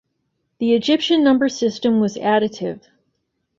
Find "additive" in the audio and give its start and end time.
2.17-2.87